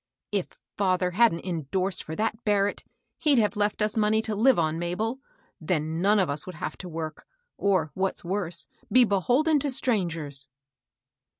[0.39, 0.47] "If
[0.79, 2.83] £Either hadn't endorsed for that Barrett,
[3.19, 5.19] he'd have left us money to live on, Mabel;
[5.59, 7.23] then none of us would have to work,
[7.55, 10.49] or, what's worse, be beholden to strangers."